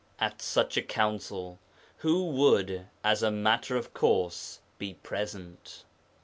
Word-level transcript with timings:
At 0.17 0.41
such 0.41 0.77
a 0.77 0.81
Council 0.81 1.59
who 1.97 2.25
would 2.31 2.87
as 3.03 3.21
a 3.21 3.29
matter 3.29 3.77
of 3.77 3.93
course 3.93 4.59
be 4.79 4.95
present? 4.95 5.83